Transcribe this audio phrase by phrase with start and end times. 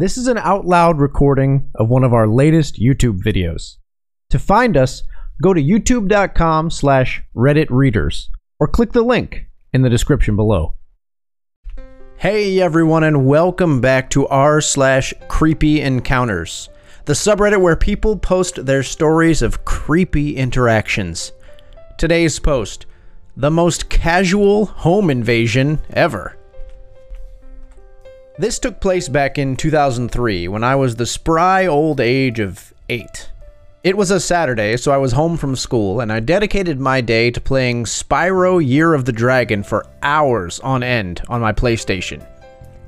[0.00, 3.76] This is an out loud recording of one of our latest YouTube videos.
[4.30, 5.02] To find us,
[5.42, 9.44] go to youtube.com slash Reddit readers or click the link
[9.74, 10.76] in the description below.
[12.16, 16.70] Hey everyone, and welcome back to r slash creepy encounters,
[17.04, 21.32] the subreddit where people post their stories of creepy interactions.
[21.98, 22.86] Today's post
[23.36, 26.39] the most casual home invasion ever.
[28.38, 33.28] This took place back in 2003 when I was the spry old age of 8.
[33.82, 37.30] It was a Saturday, so I was home from school, and I dedicated my day
[37.32, 42.24] to playing Spyro Year of the Dragon for hours on end on my PlayStation.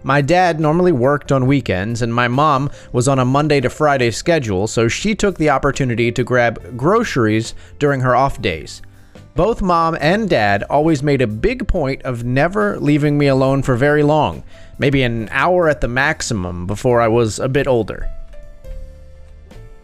[0.05, 4.11] My dad normally worked on weekends, and my mom was on a Monday to Friday
[4.11, 8.81] schedule, so she took the opportunity to grab groceries during her off days.
[9.35, 13.77] Both mom and dad always made a big point of never leaving me alone for
[13.77, 14.43] very long,
[14.83, 18.11] maybe an hour at the maximum before I was a bit older.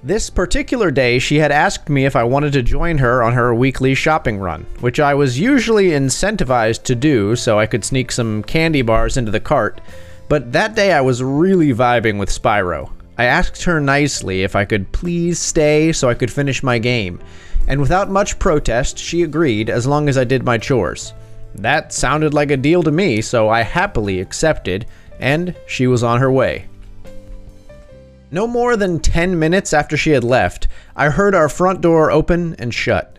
[0.02, 3.55] This particular day, she had asked me if I wanted to join her on her
[3.55, 8.42] weekly shopping run, which I was usually incentivized to do so I could sneak some
[8.42, 9.81] candy bars into the cart.
[10.28, 12.91] But that day I was really vibing with Spyro.
[13.19, 17.20] I asked her nicely if I could please stay so I could finish my game,
[17.69, 21.12] and without much protest, she agreed as long as I did my chores.
[21.59, 24.87] That sounded like a deal to me, so I happily accepted,
[25.19, 26.67] and she was on her way.
[28.31, 32.55] No more than 10 minutes after she had left, I heard our front door open
[32.59, 33.19] and shut.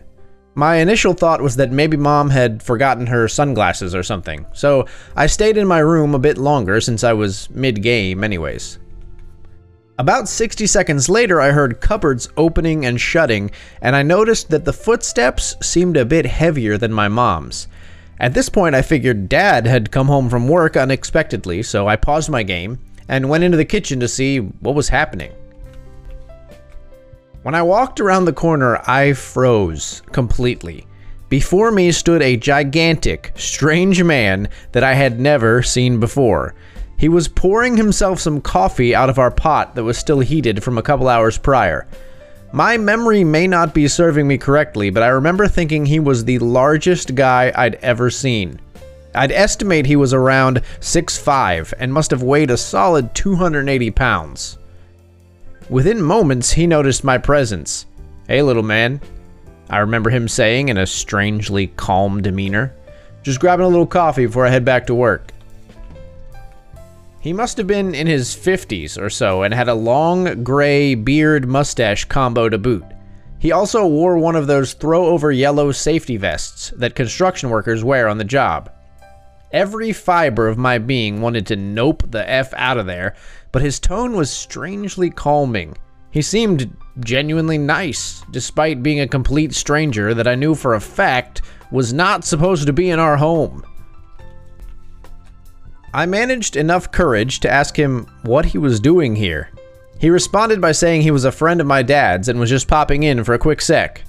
[0.54, 5.26] My initial thought was that maybe mom had forgotten her sunglasses or something, so I
[5.26, 8.78] stayed in my room a bit longer since I was mid game, anyways.
[9.98, 13.50] About 60 seconds later, I heard cupboards opening and shutting,
[13.82, 17.68] and I noticed that the footsteps seemed a bit heavier than my mom's.
[18.20, 22.28] At this point, I figured dad had come home from work unexpectedly, so I paused
[22.28, 25.32] my game and went into the kitchen to see what was happening.
[27.42, 30.86] When I walked around the corner, I froze completely.
[31.30, 36.54] Before me stood a gigantic, strange man that I had never seen before.
[36.98, 40.76] He was pouring himself some coffee out of our pot that was still heated from
[40.76, 41.86] a couple hours prior.
[42.52, 46.40] My memory may not be serving me correctly, but I remember thinking he was the
[46.40, 48.60] largest guy I'd ever seen.
[49.14, 54.58] I'd estimate he was around 6'5 and must have weighed a solid 280 pounds.
[55.68, 57.86] Within moments, he noticed my presence.
[58.26, 59.00] Hey, little man.
[59.68, 62.74] I remember him saying in a strangely calm demeanor.
[63.22, 65.32] Just grabbing a little coffee before I head back to work.
[67.20, 71.46] He must have been in his 50s or so and had a long gray beard
[71.46, 72.84] mustache combo to boot.
[73.38, 78.08] He also wore one of those throw over yellow safety vests that construction workers wear
[78.08, 78.70] on the job.
[79.52, 83.14] Every fiber of my being wanted to nope the F out of there,
[83.52, 85.76] but his tone was strangely calming.
[86.10, 91.42] He seemed genuinely nice, despite being a complete stranger that I knew for a fact
[91.70, 93.64] was not supposed to be in our home.
[95.92, 99.50] I managed enough courage to ask him what he was doing here.
[99.98, 103.02] He responded by saying he was a friend of my dad's and was just popping
[103.02, 104.02] in for a quick sec.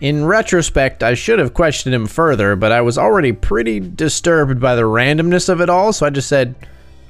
[0.00, 4.74] In retrospect, I should have questioned him further, but I was already pretty disturbed by
[4.74, 6.56] the randomness of it all, so I just said,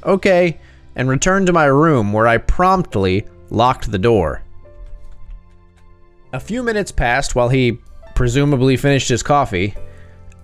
[0.04, 0.60] okay,
[0.94, 4.42] and returned to my room where I promptly locked the door.
[6.34, 7.78] A few minutes passed while he
[8.14, 9.74] presumably finished his coffee.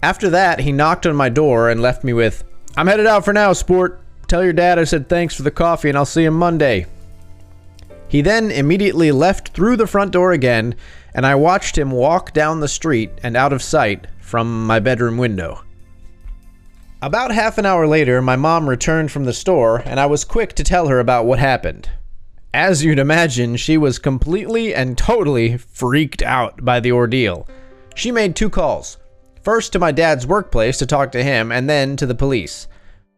[0.02, 2.44] After that, he knocked on my door and left me with,
[2.78, 4.00] I'm headed out for now, sport.
[4.28, 6.87] Tell your dad I said thanks for the coffee and I'll see him Monday.
[8.06, 10.77] He then immediately left through the front door again,
[11.12, 15.19] and I watched him walk down the street and out of sight from my bedroom
[15.19, 15.65] window.
[17.03, 20.53] About half an hour later, my mom returned from the store, and I was quick
[20.53, 21.91] to tell her about what happened.
[22.55, 27.49] As you'd imagine, she was completely and totally freaked out by the ordeal.
[27.97, 28.99] She made two calls
[29.43, 32.69] First to my dad's workplace to talk to him, and then to the police.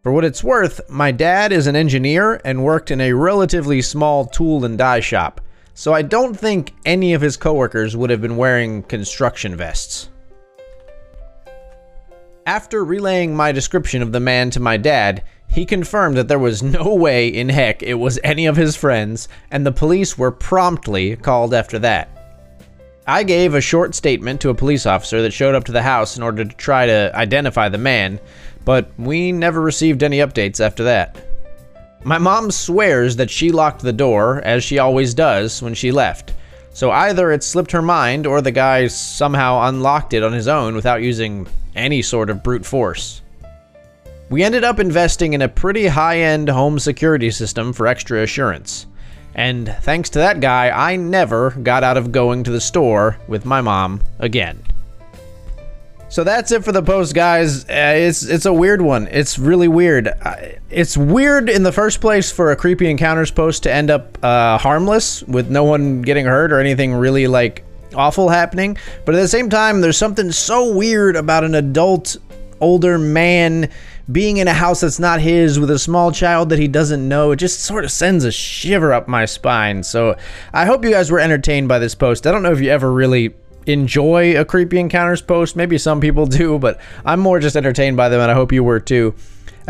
[0.02, 4.24] For what it's worth, my dad is an engineer and worked in a relatively small
[4.24, 5.40] tool and die shop,
[5.74, 10.08] so I don't think any of his coworkers would have been wearing construction vests.
[12.46, 16.62] After relaying my description of the man to my dad, he confirmed that there was
[16.62, 21.16] no way in heck it was any of his friends, and the police were promptly
[21.16, 22.19] called after that.
[23.10, 26.16] I gave a short statement to a police officer that showed up to the house
[26.16, 28.20] in order to try to identify the man,
[28.64, 31.16] but we never received any updates after that.
[32.04, 36.34] My mom swears that she locked the door, as she always does, when she left.
[36.72, 40.76] So either it slipped her mind or the guy somehow unlocked it on his own
[40.76, 43.22] without using any sort of brute force.
[44.28, 48.86] We ended up investing in a pretty high end home security system for extra assurance.
[49.34, 53.44] And thanks to that guy, I never got out of going to the store with
[53.44, 54.62] my mom again.
[56.10, 57.64] So that's it for the post, guys.
[57.66, 59.06] Uh, it's it's a weird one.
[59.12, 60.08] It's really weird.
[60.08, 60.36] Uh,
[60.68, 64.58] it's weird in the first place for a creepy encounters post to end up uh,
[64.58, 68.76] harmless with no one getting hurt or anything really like awful happening.
[69.04, 72.16] But at the same time, there's something so weird about an adult,
[72.60, 73.70] older man
[74.10, 77.32] being in a house that's not his with a small child that he doesn't know.
[77.32, 79.82] It just sort of sends a shiver up my spine.
[79.82, 80.16] So
[80.52, 82.26] I hope you guys were entertained by this post.
[82.26, 83.34] I don't know if you ever really
[83.66, 85.56] enjoy a creepy encounters post.
[85.56, 88.64] Maybe some people do, but I'm more just entertained by them, and I hope you
[88.64, 89.14] were too.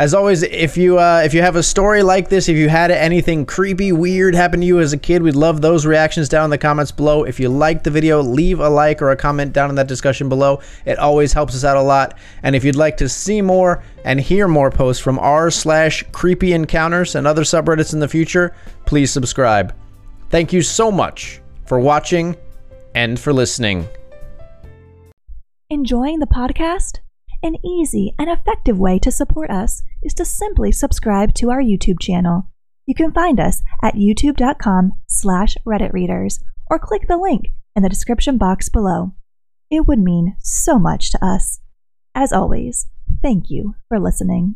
[0.01, 2.89] As always, if you uh, if you have a story like this, if you had
[2.89, 6.49] anything creepy, weird happen to you as a kid, we'd love those reactions down in
[6.49, 7.23] the comments below.
[7.23, 10.27] If you liked the video, leave a like or a comment down in that discussion
[10.27, 10.59] below.
[10.85, 12.17] It always helps us out a lot.
[12.41, 16.53] And if you'd like to see more and hear more posts from r slash creepy
[16.53, 18.55] encounters and other subreddits in the future,
[18.87, 19.71] please subscribe.
[20.31, 22.35] Thank you so much for watching
[22.95, 23.87] and for listening.
[25.69, 27.00] Enjoying the podcast?
[27.43, 31.99] An easy and effective way to support us is to simply subscribe to our YouTube
[31.99, 32.47] channel.
[32.85, 36.39] You can find us at youtube.com slash redditreaders
[36.69, 39.13] or click the link in the description box below.
[39.71, 41.61] It would mean so much to us.
[42.13, 42.87] As always,
[43.23, 44.55] thank you for listening.